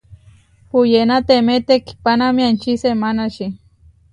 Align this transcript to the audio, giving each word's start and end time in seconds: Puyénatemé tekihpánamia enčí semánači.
Puyénatemé 0.69 1.55
tekihpánamia 1.67 2.45
enčí 2.51 2.71
semánači. 2.81 3.45